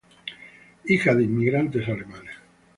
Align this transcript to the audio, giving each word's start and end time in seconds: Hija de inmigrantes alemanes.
Hija 0.85 1.13
de 1.13 1.25
inmigrantes 1.25 1.87
alemanes. 1.87 2.33